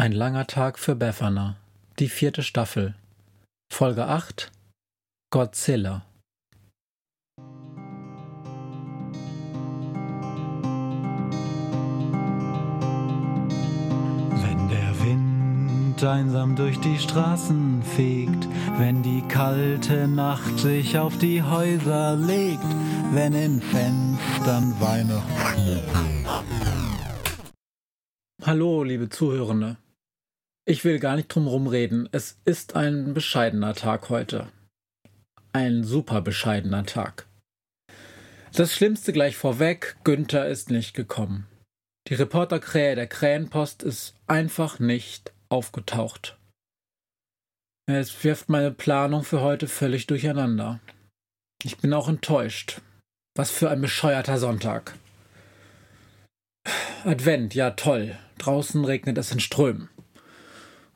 Ein 0.00 0.12
langer 0.12 0.46
Tag 0.46 0.78
für 0.78 0.94
Befana. 0.96 1.56
Die 1.98 2.08
vierte 2.08 2.42
Staffel. 2.42 2.94
Folge 3.70 4.06
8. 4.06 4.50
Godzilla. 5.28 6.06
Wenn 14.40 14.68
der 14.70 15.00
Wind 15.04 16.02
einsam 16.02 16.56
durch 16.56 16.80
die 16.80 16.98
Straßen 16.98 17.82
fegt, 17.82 18.48
wenn 18.78 19.02
die 19.02 19.20
kalte 19.28 20.08
Nacht 20.08 20.60
sich 20.60 20.96
auf 20.96 21.18
die 21.18 21.42
Häuser 21.42 22.16
legt, 22.16 22.64
wenn 23.12 23.34
in 23.34 23.60
Fenstern 23.60 24.80
Weihnachten. 24.80 25.82
Hallo, 28.42 28.82
liebe 28.82 29.10
Zuhörende. 29.10 29.76
Ich 30.66 30.84
will 30.84 30.98
gar 30.98 31.16
nicht 31.16 31.28
drum 31.28 31.46
rumreden. 31.46 32.08
Es 32.12 32.38
ist 32.44 32.76
ein 32.76 33.14
bescheidener 33.14 33.74
Tag 33.74 34.08
heute. 34.08 34.48
Ein 35.52 35.84
super 35.84 36.20
bescheidener 36.20 36.84
Tag. 36.86 37.26
Das 38.54 38.72
Schlimmste 38.74 39.12
gleich 39.12 39.36
vorweg, 39.36 39.96
Günther 40.04 40.48
ist 40.48 40.70
nicht 40.70 40.94
gekommen. 40.94 41.46
Die 42.08 42.14
Reporterkrähe 42.14 42.94
der 42.94 43.06
Krähenpost 43.06 43.82
ist 43.82 44.14
einfach 44.26 44.78
nicht 44.78 45.32
aufgetaucht. 45.48 46.36
Es 47.86 48.24
wirft 48.24 48.48
meine 48.48 48.70
Planung 48.70 49.24
für 49.24 49.40
heute 49.40 49.66
völlig 49.66 50.06
durcheinander. 50.06 50.80
Ich 51.64 51.78
bin 51.78 51.92
auch 51.92 52.08
enttäuscht. 52.08 52.80
Was 53.36 53.50
für 53.50 53.70
ein 53.70 53.80
bescheuerter 53.80 54.38
Sonntag. 54.38 54.94
Advent, 57.04 57.54
ja 57.54 57.72
toll. 57.72 58.16
Draußen 58.38 58.84
regnet 58.84 59.18
es 59.18 59.32
in 59.32 59.40
Strömen. 59.40 59.88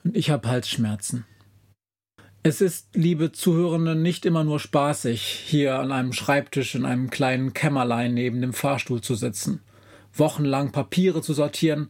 Und 0.04 0.16
ich 0.16 0.30
habe 0.30 0.48
Halsschmerzen. 0.48 1.24
Es 2.42 2.60
ist, 2.60 2.94
liebe 2.94 3.32
Zuhörende, 3.32 3.94
nicht 3.94 4.26
immer 4.26 4.44
nur 4.44 4.60
spaßig, 4.60 5.22
hier 5.22 5.78
an 5.78 5.92
einem 5.92 6.12
Schreibtisch 6.12 6.74
in 6.74 6.84
einem 6.84 7.08
kleinen 7.08 7.54
Kämmerlein 7.54 8.12
neben 8.12 8.42
dem 8.42 8.52
Fahrstuhl 8.52 9.00
zu 9.00 9.14
sitzen, 9.14 9.62
wochenlang 10.12 10.70
Papiere 10.70 11.22
zu 11.22 11.32
sortieren 11.32 11.88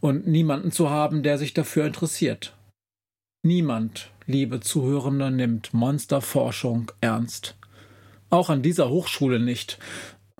und 0.00 0.26
niemanden 0.26 0.72
zu 0.72 0.90
haben, 0.90 1.22
der 1.22 1.38
sich 1.38 1.54
dafür 1.54 1.86
interessiert. 1.86 2.54
Niemand, 3.42 4.10
liebe 4.26 4.60
Zuhörende, 4.60 5.30
nimmt 5.30 5.72
Monsterforschung 5.72 6.92
ernst. 7.00 7.56
Auch 8.28 8.50
an 8.50 8.60
dieser 8.60 8.90
Hochschule 8.90 9.40
nicht. 9.40 9.78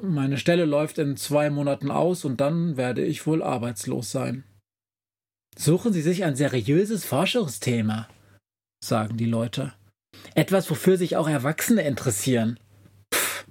Meine 0.02 0.36
Stelle 0.36 0.66
läuft 0.66 0.98
in 0.98 1.16
zwei 1.16 1.48
Monaten 1.48 1.90
aus 1.90 2.26
und 2.26 2.42
dann 2.42 2.76
werde 2.76 3.02
ich 3.02 3.26
wohl 3.26 3.42
arbeitslos 3.42 4.10
sein. 4.10 4.44
Suchen 5.56 5.92
Sie 5.92 6.02
sich 6.02 6.24
ein 6.24 6.34
seriöses 6.34 7.04
Forschungsthema, 7.04 8.08
sagen 8.82 9.16
die 9.16 9.26
Leute. 9.26 9.72
Etwas, 10.34 10.68
wofür 10.70 10.96
sich 10.96 11.16
auch 11.16 11.28
Erwachsene 11.28 11.82
interessieren. 11.82 12.58
Pff. 13.12 13.46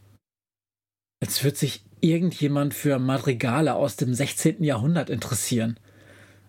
Als 1.22 1.44
wird 1.44 1.58
sich 1.58 1.86
irgendjemand 2.02 2.74
für 2.74 3.00
Madrigale 3.00 3.76
aus 3.76 3.96
dem 3.96 4.14
16. 4.14 4.64
Jahrhundert 4.64 5.10
interessieren. 5.10 5.80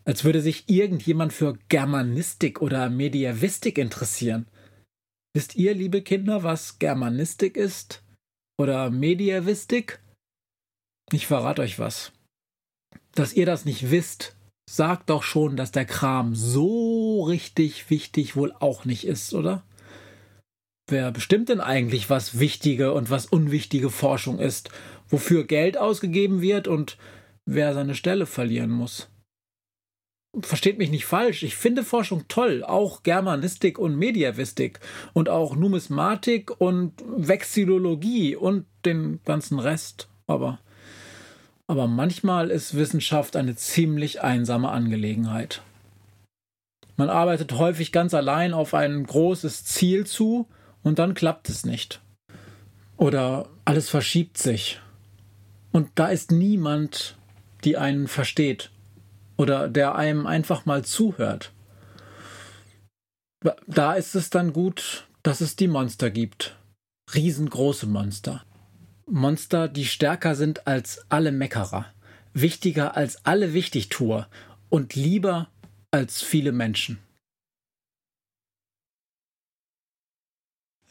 Als 0.05 0.24
würde 0.24 0.41
sich 0.41 0.69
irgendjemand 0.69 1.33
für 1.33 1.56
Germanistik 1.68 2.61
oder 2.61 2.91
Mediävistik 2.91 3.78
interessieren. 3.78 4.46
Wisst 5.34 5.55
ihr, 5.55 5.74
liebe 5.74 6.02
Kinder, 6.02 6.42
was 6.42 6.78
Germanistik 6.78 7.56
ist? 7.56 8.02
Oder 8.58 8.91
Mediävistik? 8.91 10.00
Ich 11.12 11.27
verrate 11.27 11.62
euch 11.62 11.78
was. 11.78 12.12
Dass 13.12 13.33
ihr 13.33 13.46
das 13.46 13.64
nicht 13.64 13.91
wisst, 13.91 14.36
sagt 14.69 15.11
doch 15.11 15.23
schon, 15.23 15.57
dass 15.57 15.73
der 15.73 15.84
Kram 15.84 16.34
so 16.34 17.23
richtig 17.25 17.91
wichtig 17.91 18.37
wohl 18.37 18.53
auch 18.59 18.84
nicht 18.84 19.07
ist, 19.07 19.34
oder? 19.34 19.65
Wer 20.87 21.12
bestimmt 21.12 21.48
denn 21.48 21.61
eigentlich, 21.61 22.11
was 22.11 22.39
wichtige 22.39 22.92
und 22.92 23.09
was 23.09 23.27
unwichtige 23.27 23.91
Forschung 23.91 24.39
ist, 24.39 24.70
wofür 25.08 25.45
Geld 25.45 25.79
ausgegeben 25.79 26.42
wird 26.42 26.69
und 26.69 26.98
wer 27.47 27.73
seine 27.73 27.95
Stelle 27.95 28.27
verlieren 28.27 28.70
muss? 28.70 29.08
Versteht 30.41 30.79
mich 30.79 30.91
nicht 30.91 31.07
falsch, 31.07 31.42
ich 31.42 31.55
finde 31.55 31.85
Forschung 31.85 32.24
toll, 32.27 32.64
auch 32.64 33.03
Germanistik 33.03 33.79
und 33.79 33.97
Mediavistik 33.97 34.80
und 35.13 35.29
auch 35.29 35.55
Numismatik 35.55 36.61
und 36.61 36.92
Vexillologie 37.07 38.35
und 38.35 38.67
den 38.85 39.20
ganzen 39.24 39.61
Rest, 39.61 40.08
aber 40.27 40.58
aber 41.67 41.86
manchmal 41.86 42.51
ist 42.51 42.77
Wissenschaft 42.77 43.36
eine 43.36 43.57
ziemlich 43.57 44.23
einsame 44.23 44.70
Angelegenheit. 44.70 45.63
Man 46.97 47.11
arbeitet 47.11 47.52
häufig 47.52 47.91
ganz 47.91 48.14
allein 48.14 48.55
auf 48.55 48.75
ein 48.75 49.05
großes 49.05 49.64
Ziel 49.64 50.07
zu 50.07 50.47
und 50.83 50.98
dann 50.98 51.14
klappt 51.14 51.48
es 51.48 51.64
nicht. 51.64 52.01
Oder 52.97 53.48
alles 53.64 53.89
verschiebt 53.89 54.39
sich. 54.39 54.80
Und 55.73 55.91
da 55.97 56.08
ist 56.08 56.30
niemand, 56.30 57.17
die 57.64 57.77
einen 57.77 58.07
versteht 58.07 58.70
oder 59.36 59.69
der 59.69 59.97
einem 59.97 60.27
einfach 60.27 60.67
mal 60.67 60.85
zuhört. 60.85 61.53
Da 63.67 63.95
ist 63.95 64.14
es 64.14 64.30
dann 64.30 64.53
gut, 64.53 65.08
dass 65.23 65.41
es 65.41 65.57
die 65.57 65.69
Monster 65.69 66.11
gibt. 66.11 66.57
Riesengroße 67.13 67.86
Monster. 67.86 68.45
Monster, 69.07 69.69
die 69.69 69.85
stärker 69.85 70.35
sind 70.35 70.67
als 70.67 71.05
alle 71.09 71.33
Meckerer, 71.33 71.87
wichtiger 72.33 72.97
als 72.97 73.25
alle 73.25 73.53
Wichtigtuer 73.53 74.29
und 74.69 74.95
lieber 74.95 75.48
als 75.91 76.23
viele 76.23 76.53
Menschen. 76.53 76.98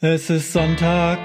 Es 0.00 0.30
ist 0.30 0.52
Sonntag. 0.52 1.18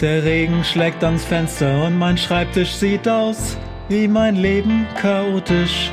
Der 0.00 0.24
Regen 0.24 0.64
schlägt 0.64 1.02
ans 1.04 1.24
Fenster 1.24 1.84
und 1.86 1.98
mein 1.98 2.16
Schreibtisch 2.16 2.72
sieht 2.72 3.08
aus 3.08 3.56
wie 3.88 4.06
mein 4.06 4.36
Leben 4.36 4.86
chaotisch. 4.96 5.90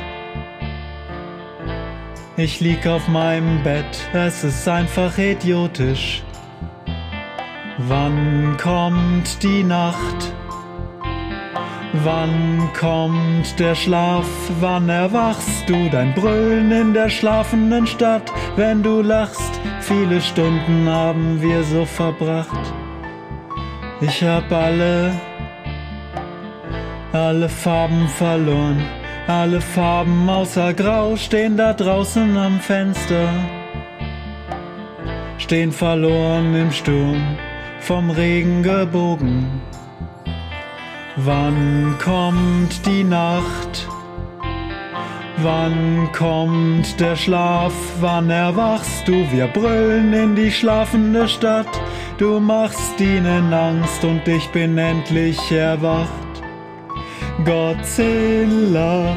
Ich 2.36 2.60
lieg 2.60 2.86
auf 2.86 3.08
meinem 3.08 3.60
Bett, 3.64 4.08
es 4.12 4.44
ist 4.44 4.68
einfach 4.68 5.18
idiotisch. 5.18 6.22
Wann 7.86 8.56
kommt 8.60 9.40
die 9.44 9.62
Nacht? 9.62 10.34
Wann 11.92 12.68
kommt 12.76 13.58
der 13.60 13.76
Schlaf? 13.76 14.26
Wann 14.58 14.88
erwachst 14.88 15.68
du 15.68 15.88
dein 15.88 16.12
Brüllen 16.12 16.72
in 16.72 16.92
der 16.92 17.08
schlafenden 17.08 17.86
Stadt? 17.86 18.32
Wenn 18.56 18.82
du 18.82 19.00
lachst, 19.00 19.60
viele 19.80 20.20
Stunden 20.20 20.88
haben 20.88 21.40
wir 21.40 21.62
so 21.62 21.84
verbracht. 21.84 22.74
Ich 24.00 24.24
hab 24.24 24.50
alle, 24.50 25.12
alle 27.12 27.48
Farben 27.48 28.08
verloren. 28.08 28.82
Alle 29.28 29.60
Farben 29.60 30.28
außer 30.28 30.74
Grau 30.74 31.14
stehen 31.14 31.56
da 31.56 31.74
draußen 31.74 32.36
am 32.36 32.58
Fenster. 32.58 33.28
Stehen 35.38 35.70
verloren 35.70 36.56
im 36.56 36.72
Sturm 36.72 37.38
vom 37.88 38.10
Regen 38.10 38.62
gebogen. 38.62 39.62
Wann 41.16 41.96
kommt 42.04 42.84
die 42.84 43.02
Nacht? 43.02 43.88
Wann 45.38 46.10
kommt 46.12 47.00
der 47.00 47.16
Schlaf? 47.16 47.72
Wann 48.00 48.28
erwachst 48.28 49.08
du? 49.08 49.14
Wir 49.32 49.46
brüllen 49.46 50.12
in 50.12 50.36
die 50.36 50.52
schlafende 50.52 51.26
Stadt. 51.28 51.80
Du 52.18 52.38
machst 52.40 53.00
ihnen 53.00 53.54
Angst 53.54 54.04
und 54.04 54.28
ich 54.28 54.46
bin 54.50 54.76
endlich 54.76 55.50
erwacht. 55.50 56.34
Godzilla 57.46 59.16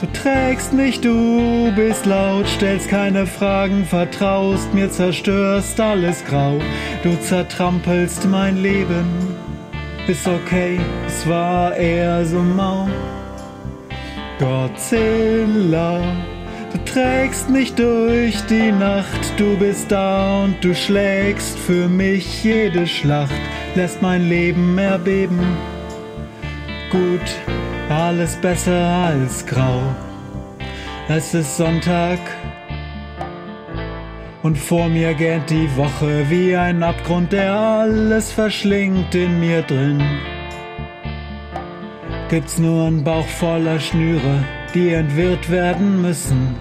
Du 0.00 0.06
trägst 0.12 0.72
mich, 0.72 1.00
du 1.00 1.72
bist 1.76 2.04
laut, 2.04 2.48
stellst 2.48 2.88
keine 2.88 3.26
Fragen, 3.26 3.84
vertraust 3.84 4.74
mir, 4.74 4.90
zerstörst 4.90 5.78
alles 5.78 6.24
grau. 6.24 6.58
Du 7.04 7.14
zertrampelst 7.20 8.26
mein 8.26 8.56
Leben, 8.56 9.06
ist 10.08 10.26
okay, 10.26 10.80
es 11.06 11.28
war 11.28 11.76
eher 11.76 12.24
so 12.26 12.40
mau. 12.40 12.88
Godzilla, 14.40 16.00
du 16.72 16.84
trägst 16.84 17.48
mich 17.48 17.72
durch 17.74 18.40
die 18.46 18.72
Nacht, 18.72 19.32
du 19.36 19.56
bist 19.56 19.92
da 19.92 20.42
und 20.42 20.56
du 20.62 20.74
schlägst 20.74 21.56
für 21.56 21.86
mich 21.86 22.42
jede 22.42 22.88
Schlacht, 22.88 23.32
lässt 23.76 24.02
mein 24.02 24.28
Leben 24.28 24.76
erbeben. 24.76 25.38
Gut, 26.90 27.63
alles 27.90 28.36
besser 28.36 28.86
als 29.06 29.44
grau. 29.46 29.80
Es 31.08 31.34
ist 31.34 31.56
Sonntag 31.56 32.18
und 34.42 34.58
vor 34.58 34.88
mir 34.88 35.14
gähnt 35.14 35.50
die 35.50 35.74
Woche 35.76 36.28
wie 36.30 36.56
ein 36.56 36.82
Abgrund, 36.82 37.32
der 37.32 37.52
alles 37.54 38.32
verschlingt 38.32 39.14
in 39.14 39.40
mir 39.40 39.62
drin. 39.62 40.02
Gibt's 42.28 42.58
nur 42.58 42.86
einen 42.86 43.04
Bauch 43.04 43.26
voller 43.26 43.78
Schnüre 43.78 44.44
die 44.74 44.92
entwirrt 44.92 45.48
werden 45.50 46.02
müssen. 46.02 46.56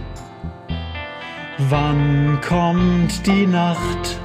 Wann 1.58 2.40
kommt 2.48 3.26
die 3.26 3.48
Nacht? 3.48 4.20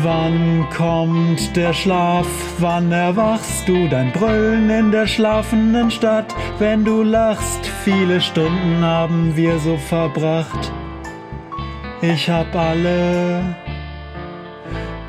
Wann 0.00 0.66
kommt 0.74 1.54
der 1.54 1.74
Schlaf? 1.74 2.26
Wann 2.58 2.90
erwachst 2.90 3.68
du 3.68 3.88
dein 3.88 4.10
Brüllen 4.10 4.70
in 4.70 4.90
der 4.90 5.06
schlafenden 5.06 5.90
Stadt? 5.90 6.34
Wenn 6.58 6.82
du 6.82 7.02
lachst, 7.02 7.66
viele 7.84 8.22
Stunden 8.22 8.82
haben 8.82 9.36
wir 9.36 9.58
so 9.58 9.76
verbracht. 9.76 10.72
Ich 12.00 12.30
hab 12.30 12.54
alle, 12.56 13.54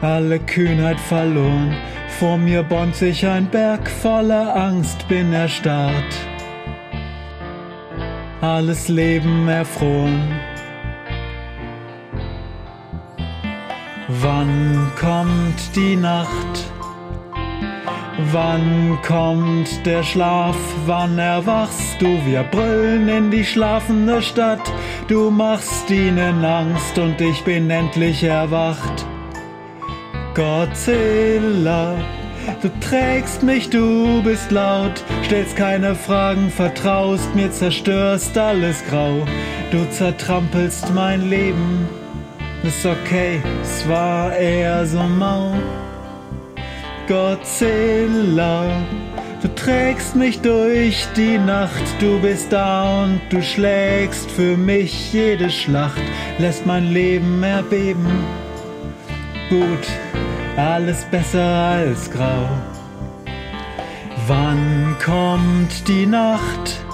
alle 0.02 0.40
Kühnheit 0.40 1.00
verloren. 1.00 1.74
Vor 2.20 2.38
mir 2.38 2.62
bäumt 2.62 2.96
sich 2.96 3.26
ein 3.26 3.50
Berg 3.50 3.90
voller 3.90 4.54
Angst, 4.54 5.08
bin 5.08 5.32
erstarrt. 5.32 6.14
Alles 8.42 8.90
Leben 8.90 9.48
erfroren. 9.48 10.53
Wann 14.10 14.92
kommt 15.00 15.76
die 15.76 15.96
Nacht? 15.96 16.66
Wann 18.34 18.98
kommt 19.06 19.86
der 19.86 20.04
Schlaf? 20.04 20.58
Wann 20.86 21.18
erwachst 21.18 22.02
du? 22.02 22.20
Wir 22.26 22.44
brüllen 22.44 23.08
in 23.08 23.32
die 23.32 23.46
schlafende 23.46 24.22
Stadt. 24.22 24.72
Du 25.08 25.32
machst 25.32 25.90
ihnen 25.90 26.44
Angst 26.44 26.98
und 26.98 27.22
ich 27.22 27.44
bin 27.46 27.70
endlich 27.70 28.24
erwacht. 28.24 29.06
Godzilla, 30.36 31.96
du 32.62 32.70
trägst 32.82 33.42
mich, 33.42 33.70
du 33.70 34.22
bist 34.22 34.52
laut, 34.52 35.02
stellst 35.24 35.56
keine 35.56 35.96
Fragen, 35.96 36.50
vertraust 36.50 37.34
mir, 37.36 37.52
zerstörst 37.52 38.38
alles 38.38 38.84
grau. 38.90 39.26
Du 39.72 39.90
zertrampelst 39.92 40.94
mein 40.94 41.30
Leben 41.30 41.88
ist 42.64 42.86
okay, 42.86 43.42
es 43.62 43.88
war 43.88 44.34
eher 44.36 44.86
so 44.86 45.04
mau. 45.04 45.54
Godzilla, 47.08 48.82
du 49.42 49.48
trägst 49.56 50.16
mich 50.16 50.40
durch 50.40 51.06
die 51.18 51.38
Nacht, 51.38 51.84
du 52.00 52.20
bist 52.20 52.54
da 52.54 53.04
und 53.04 53.22
du 53.30 53.42
schlägst 53.42 54.32
für 54.32 54.56
mich 54.56 55.12
jede 55.12 55.50
Schlacht, 55.50 56.02
lässt 56.38 56.66
mein 56.66 56.94
Leben 56.94 57.44
erbeben. 57.44 58.08
Gut, 59.50 59.88
alles 60.56 61.04
besser 61.12 61.44
als 61.44 62.10
grau. 62.10 62.48
Wann 64.28 64.96
kommt 65.04 65.88
die 65.90 66.06
Nacht? 66.06 66.86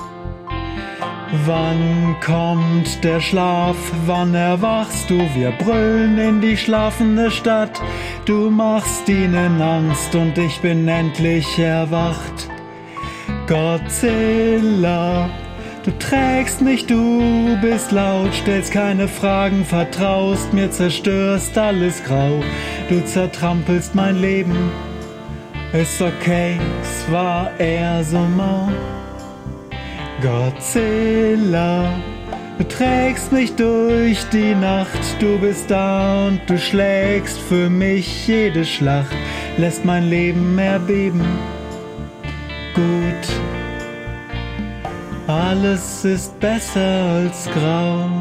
Wann 1.31 2.15
kommt 2.25 3.03
der 3.03 3.21
Schlaf? 3.21 3.75
Wann 4.07 4.33
erwachst 4.33 5.11
du? 5.11 5.19
Wir 5.35 5.51
brüllen 5.51 6.17
in 6.17 6.41
die 6.41 6.57
schlafende 6.57 7.29
Stadt. 7.29 7.79
Du 8.25 8.49
machst 8.49 9.07
ihnen 9.07 9.61
Angst 9.61 10.15
und 10.15 10.35
ich 10.39 10.59
bin 10.61 10.87
endlich 10.87 11.59
erwacht. 11.59 12.49
Godzilla, 13.45 15.29
du 15.85 15.91
trägst 15.99 16.61
mich, 16.61 16.87
du 16.87 17.57
bist 17.61 17.91
laut, 17.91 18.33
stellst 18.33 18.71
keine 18.71 19.07
Fragen, 19.07 19.63
vertraust 19.65 20.51
mir, 20.51 20.71
zerstörst 20.71 21.55
alles 21.59 22.03
grau. 22.03 22.41
Du 22.89 23.05
zertrampelst 23.05 23.93
mein 23.93 24.19
Leben. 24.19 24.71
Ist 25.73 26.01
okay, 26.01 26.57
es 26.81 27.11
war 27.11 27.51
eher 27.59 28.03
so 28.03 28.17
mau. 28.17 28.69
Godzilla, 30.21 31.93
du 32.57 32.63
trägst 32.67 33.31
mich 33.31 33.55
durch 33.55 34.21
die 34.33 34.53
Nacht, 34.53 34.99
du 35.19 35.39
bist 35.39 35.71
da 35.71 36.27
und 36.27 36.41
du 36.47 36.57
schlägst 36.57 37.39
für 37.39 37.69
mich 37.69 38.27
jede 38.27 38.65
Schlacht, 38.65 39.15
lässt 39.57 39.85
mein 39.85 40.09
Leben 40.09 40.57
erbeben. 40.57 41.25
Gut, 42.75 43.27
alles 45.27 46.03
ist 46.03 46.37
besser 46.39 47.03
als 47.21 47.47
grau. 47.53 48.18